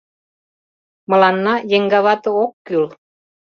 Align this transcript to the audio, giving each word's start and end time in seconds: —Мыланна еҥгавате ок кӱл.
—Мыланна 1.09 1.55
еҥгавате 1.75 2.29
ок 2.43 2.53
кӱл. 2.65 2.85